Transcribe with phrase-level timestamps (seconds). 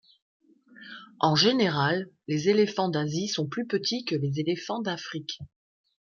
[1.19, 5.37] En général, les éléphants d’Asie sont plus petits que les éléphants d’Afrique.